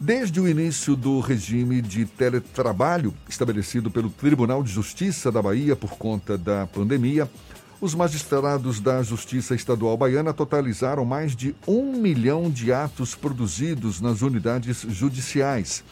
[0.00, 5.98] Desde o início do regime de teletrabalho estabelecido pelo Tribunal de Justiça da Bahia por
[5.98, 7.28] conta da pandemia,
[7.80, 14.22] os magistrados da Justiça Estadual Baiana totalizaram mais de um milhão de atos produzidos nas
[14.22, 15.82] unidades judiciais.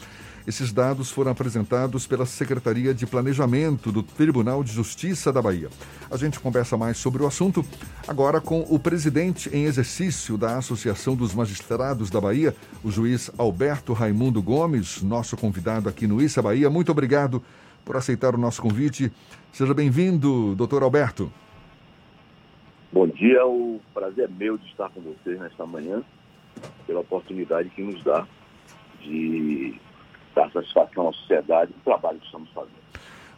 [0.47, 5.67] Esses dados foram apresentados pela Secretaria de Planejamento do Tribunal de Justiça da Bahia.
[6.09, 7.65] A gente conversa mais sobre o assunto
[8.07, 13.91] agora com o presidente em exercício da Associação dos Magistrados da Bahia, o juiz Alberto
[13.91, 16.69] Raimundo Gomes, nosso convidado aqui no Issa Bahia.
[16.69, 17.43] Muito obrigado
[17.83, 19.11] por aceitar o nosso convite.
[19.51, 21.29] Seja bem-vindo, doutor Alberto.
[22.89, 26.01] Bom dia, o prazer é meu de estar com vocês nesta manhã,
[26.85, 28.25] pela oportunidade que nos dá
[29.01, 29.77] de
[30.37, 32.77] dar satisfação à sociedade do trabalho que estamos fazendo.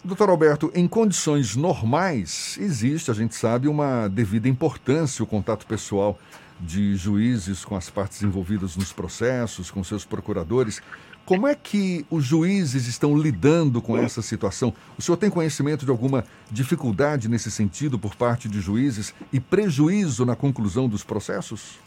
[0.03, 6.17] Doutor Alberto, em condições normais, existe, a gente sabe, uma devida importância o contato pessoal
[6.59, 10.81] de juízes com as partes envolvidas nos processos, com seus procuradores.
[11.25, 14.73] Como é que os juízes estão lidando com essa situação?
[14.97, 20.25] O senhor tem conhecimento de alguma dificuldade nesse sentido por parte de juízes e prejuízo
[20.25, 21.77] na conclusão dos processos?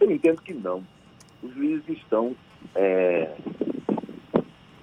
[0.00, 0.84] Eu entendo que não.
[1.42, 2.36] Os juízes estão
[2.74, 3.34] é,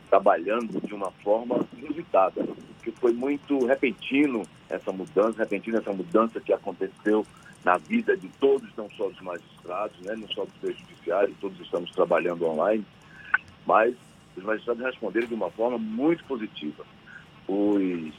[0.09, 2.45] trabalhando de uma forma inusitada,
[2.83, 7.25] que foi muito repentino essa mudança, repentino essa mudança que aconteceu
[7.63, 11.91] na vida de todos, não só dos magistrados, né, não só dos judiciários, todos estamos
[11.91, 12.85] trabalhando online,
[13.65, 13.95] mas
[14.35, 16.85] os magistrados responderam de uma forma muito positiva.
[17.47, 18.13] Os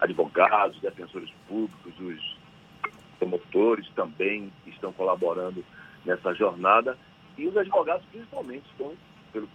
[0.00, 2.36] advogados, defensores públicos, os
[3.18, 5.64] promotores também estão colaborando
[6.04, 6.96] nessa jornada
[7.38, 8.92] e os advogados, principalmente, estão,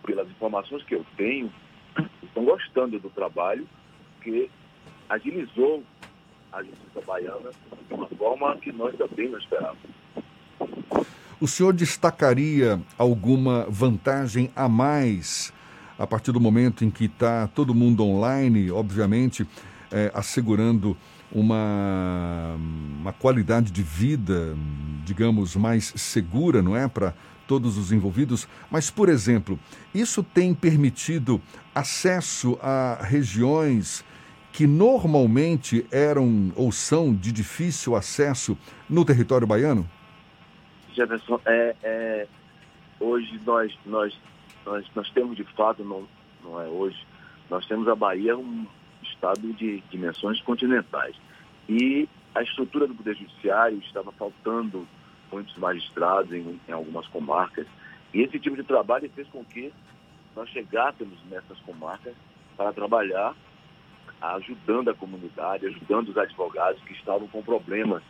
[0.05, 1.51] pelas informações que eu tenho,
[2.23, 3.67] estão gostando do trabalho
[4.21, 4.49] que
[5.09, 5.83] agilizou
[6.51, 7.51] a justiça baiana
[7.87, 9.81] de uma forma que nós também não esperávamos.
[11.39, 15.51] O senhor destacaria alguma vantagem a mais
[15.97, 19.47] a partir do momento em que está todo mundo online, obviamente,
[19.91, 20.97] é, assegurando
[21.31, 22.57] uma,
[22.99, 24.55] uma qualidade de vida,
[25.05, 26.87] digamos, mais segura, não é?
[26.87, 27.13] Para
[27.47, 29.59] todos os envolvidos, mas, por exemplo,
[29.93, 31.41] isso tem permitido
[31.75, 34.05] acesso a regiões
[34.53, 38.57] que normalmente eram ou são de difícil acesso
[38.89, 39.89] no território baiano?
[40.93, 42.27] Jefferson, é, é,
[42.99, 44.17] hoje nós, nós,
[44.65, 46.07] nós, nós temos de fato, não,
[46.43, 47.05] não é hoje,
[47.49, 48.65] nós temos a Bahia um
[49.21, 51.15] estado de dimensões continentais.
[51.69, 54.87] E a estrutura do Poder Judiciário estava faltando
[55.31, 57.67] muitos magistrados em, em algumas comarcas.
[58.13, 59.71] E esse tipo de trabalho fez com que
[60.35, 62.15] nós chegássemos nessas comarcas
[62.57, 63.35] para trabalhar
[64.19, 68.03] ajudando a comunidade, ajudando os advogados que estavam com problemas.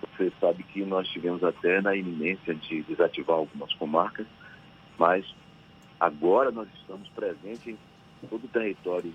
[0.00, 4.26] Você sabe que nós tivemos até na iminência de desativar algumas comarcas,
[4.98, 5.24] mas
[5.98, 7.76] agora nós estamos presentes
[8.22, 9.12] em todo o território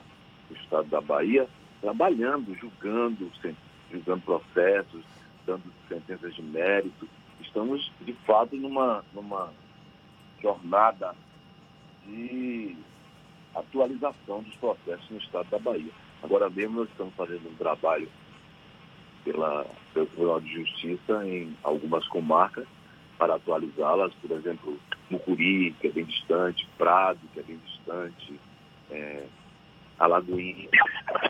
[0.50, 1.48] do estado da Bahia,
[1.82, 3.32] trabalhando, julgando,
[3.92, 5.04] julgando processos,
[5.46, 7.08] dando sentenças de mérito,
[7.42, 9.52] estamos, de fato, numa, numa
[10.42, 11.16] jornada
[12.06, 12.76] de
[13.54, 15.92] atualização dos processos no estado da Bahia.
[16.24, 18.10] Agora mesmo nós estamos fazendo um trabalho
[19.24, 22.68] pela, pelo Tribunal de Justiça em algumas comarcas
[23.18, 24.78] para atualizá-las, por exemplo,
[25.10, 28.40] Mucuri, que é bem distante, Prado, que é bem distante,
[28.92, 29.26] é,
[30.00, 30.70] Alagoinha.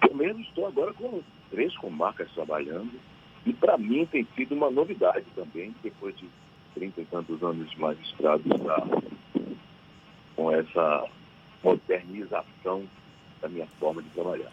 [0.09, 1.22] Eu mesmo estou agora com
[1.52, 2.92] três comarcas trabalhando
[3.46, 6.28] e para mim tem sido uma novidade também, depois de
[6.74, 8.44] 30 e tantos anos de magistrado,
[10.36, 11.06] com essa
[11.64, 12.84] modernização
[13.42, 14.52] da minha forma de trabalhar.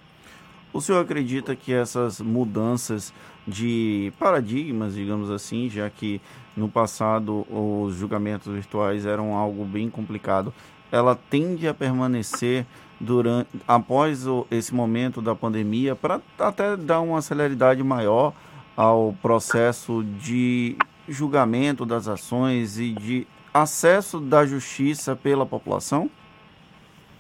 [0.73, 3.13] O senhor acredita que essas mudanças
[3.47, 6.21] de paradigmas, digamos assim, já que
[6.57, 10.53] no passado os julgamentos virtuais eram algo bem complicado,
[10.91, 12.67] ela tende a permanecer
[13.03, 18.33] durante após o, esse momento da pandemia para até dar uma celeridade maior
[18.77, 20.77] ao processo de
[21.09, 26.09] julgamento das ações e de acesso da justiça pela população?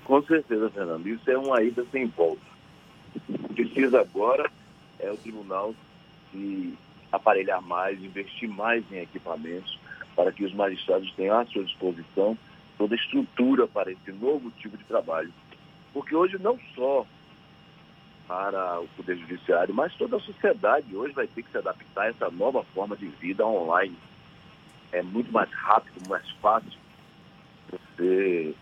[0.05, 1.07] Com certeza, Fernando.
[1.07, 2.41] Isso é uma ida sem volta.
[3.55, 4.51] Precisa agora
[5.01, 5.75] é o tribunal
[6.31, 6.75] se
[7.11, 9.79] aparelhar mais, investir mais em equipamentos
[10.15, 12.39] para que os magistrados tenham à sua disposição
[12.79, 15.33] toda a estrutura para esse novo tipo de trabalho.
[15.93, 17.07] Porque hoje não só
[18.27, 22.09] para o Poder Judiciário, mas toda a sociedade hoje vai ter que se adaptar a
[22.09, 23.97] essa nova forma de vida online.
[24.91, 26.79] É muito mais rápido, mais fácil
[27.71, 28.55] você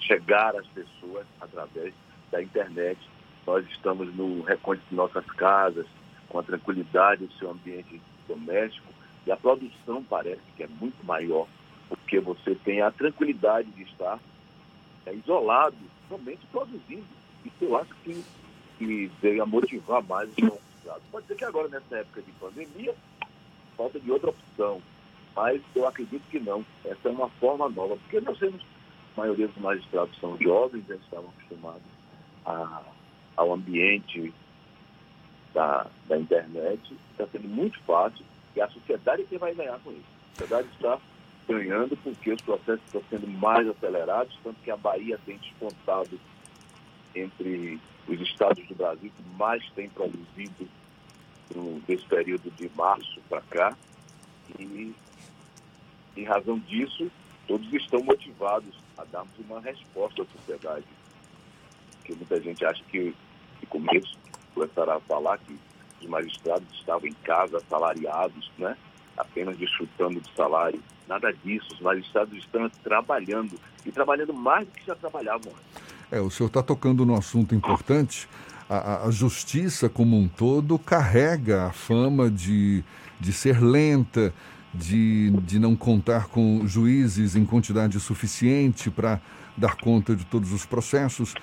[0.00, 1.92] chegar às pessoas através
[2.30, 2.98] da internet.
[3.46, 5.86] Nós estamos no recôndito de nossas casas,
[6.28, 8.92] com a tranquilidade do seu ambiente doméstico,
[9.26, 11.46] e a produção parece que é muito maior,
[11.88, 14.18] porque você tem a tranquilidade de estar
[15.06, 15.76] é, isolado,
[16.12, 17.06] somente produzindo.
[17.44, 18.22] Isso eu acho que,
[18.78, 21.02] que veio a motivar mais os magistrados.
[21.10, 22.94] Pode ser que agora, nessa época de pandemia,
[23.76, 24.82] falta de outra opção.
[25.34, 26.64] Mas eu acredito que não.
[26.84, 28.60] Essa é uma forma nova, porque nós temos,
[29.16, 31.82] a maioria dos magistrados são jovens, eles estavam acostumados
[32.44, 32.82] a,
[33.36, 34.32] ao ambiente
[35.54, 38.24] da, da internet, está sendo muito fácil
[38.54, 40.04] e a sociedade é quem vai ganhar com isso.
[40.34, 40.98] A sociedade está
[41.48, 46.18] ganhando porque os processos estão sendo mais acelerados, tanto que a Bahia tem descontado
[47.14, 50.68] entre os estados do Brasil que mais tem produzido
[51.54, 53.76] no, desse período de março para cá.
[54.58, 54.94] E,
[56.16, 57.10] em razão disso,
[57.46, 60.86] todos estão motivados a darmos uma resposta à sociedade.
[61.98, 63.14] Porque muita gente acha que,
[63.60, 64.16] de começo,
[64.54, 65.58] começará a falar que
[66.00, 68.76] os magistrados estavam em casa, assalariados, né?
[69.16, 70.80] Apenas desfrutando de salário.
[71.08, 71.68] Nada disso.
[71.74, 75.52] Os magistrados estão trabalhando e trabalhando mais do que já trabalhavam.
[76.10, 78.28] É, o senhor está tocando num assunto importante.
[78.68, 82.82] A, a, justiça como um todo carrega a fama de,
[83.20, 84.32] de ser lenta,
[84.74, 89.20] de, de não contar com juízes em quantidade suficiente para
[89.56, 91.34] dar conta de todos os processos.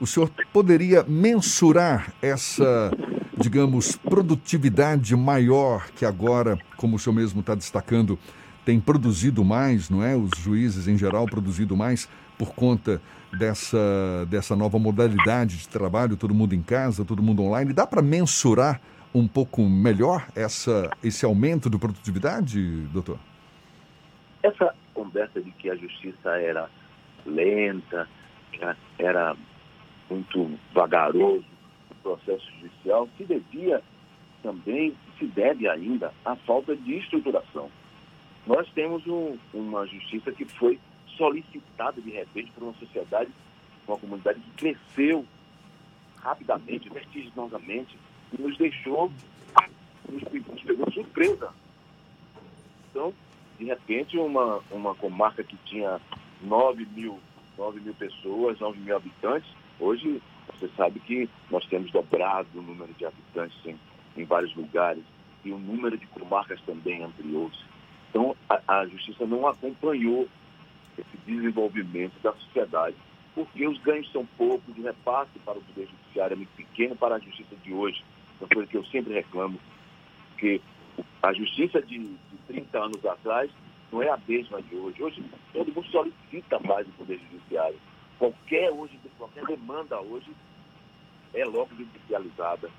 [0.00, 2.90] O senhor poderia mensurar essa,
[3.36, 8.18] digamos, produtividade maior que agora, como o senhor mesmo está destacando,
[8.64, 10.16] tem produzido mais, não é?
[10.16, 12.08] Os juízes em geral produzido mais
[12.38, 13.00] por conta
[13.36, 17.72] dessa, dessa nova modalidade de trabalho, todo mundo em casa, todo mundo online.
[17.72, 18.80] Dá para mensurar
[19.14, 22.60] um pouco melhor essa, esse aumento de produtividade,
[22.92, 23.18] doutor?
[24.42, 26.68] Essa conversa de que a justiça era
[27.26, 28.08] lenta,
[28.98, 29.36] era
[30.08, 31.44] muito vagaroso
[31.90, 33.82] o processo judicial, se devia
[34.42, 37.70] também, se deve ainda, à falta de estruturação.
[38.46, 40.78] Nós temos um, uma justiça que foi
[41.16, 43.30] solicitada de repente por uma sociedade,
[43.86, 45.24] uma comunidade que cresceu
[46.20, 47.96] rapidamente, vertiginosamente,
[48.36, 49.12] nos deixou,
[50.08, 50.24] nos,
[50.62, 51.52] pegou surpresa.
[52.90, 53.14] Então,
[53.58, 56.00] de repente, uma, uma comarca que tinha
[56.42, 57.18] 9 mil,
[57.56, 59.50] 9 mil pessoas, 9 mil habitantes.
[59.80, 60.22] Hoje,
[60.52, 63.78] você sabe que nós temos dobrado o número de habitantes em,
[64.16, 65.02] em vários lugares
[65.44, 67.58] e o número de comarcas também ampliou-se.
[68.10, 70.28] Então, a, a justiça não acompanhou
[70.96, 72.96] esse desenvolvimento da sociedade,
[73.34, 77.16] porque os ganhos são poucos, o repasse para o Poder Judiciário é muito pequeno para
[77.16, 78.02] a justiça de hoje.
[78.40, 79.58] Uma coisa que eu sempre reclamo,
[80.38, 80.60] que
[81.22, 83.50] a justiça de, de 30 anos atrás
[83.90, 85.02] não é a mesma de hoje.
[85.02, 87.78] Hoje todo mundo solicita mais o Poder Judiciário.
[88.18, 90.30] Qualquer, hoje, qualquer demanda hoje
[91.34, 92.70] é logo judicializada.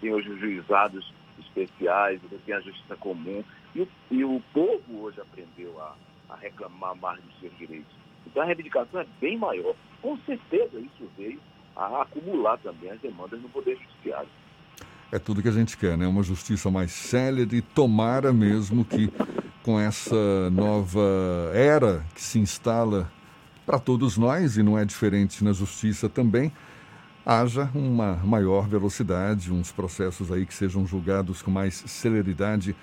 [0.00, 3.44] Tem hoje os juizados especiais, tem a justiça comum.
[3.74, 5.94] E, e o povo hoje aprendeu a,
[6.30, 7.92] a, reclamar mais dos seus direitos.
[8.26, 9.74] Então a reivindicação é bem maior.
[10.00, 11.40] Com certeza isso veio
[11.74, 14.28] a acumular também as demandas no Poder Judiciário.
[15.12, 16.06] É tudo que a gente quer, né?
[16.06, 19.12] Uma justiça mais célere e tomara mesmo que
[19.62, 21.00] com essa nova
[21.54, 23.10] era que se instala
[23.64, 26.52] para todos nós, e não é diferente na justiça também,
[27.24, 32.76] haja uma maior velocidade, uns processos aí que sejam julgados com mais celeridade.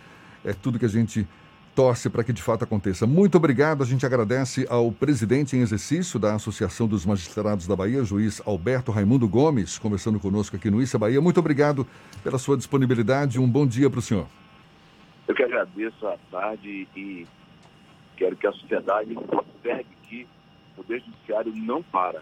[0.43, 1.25] É tudo que a gente
[1.75, 3.07] torce para que de fato aconteça.
[3.07, 8.03] Muito obrigado, a gente agradece ao presidente em exercício da Associação dos Magistrados da Bahia,
[8.03, 11.19] juiz Alberto Raimundo Gomes, conversando conosco aqui no Issa Bahia.
[11.19, 11.88] Muito obrigado
[12.24, 14.27] pela sua disponibilidade, um bom dia para o senhor.
[15.27, 17.25] Eu que agradeço a tarde e
[18.17, 20.27] quero que a sociedade observe que
[20.74, 22.21] o Poder Judiciário não para.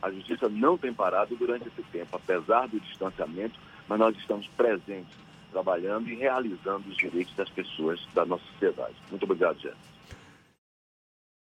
[0.00, 5.14] A Justiça não tem parado durante esse tempo, apesar do distanciamento, mas nós estamos presentes,
[5.50, 8.94] trabalhando e realizando os direitos das pessoas da nossa sociedade.
[9.10, 9.95] Muito obrigado, Jéssica.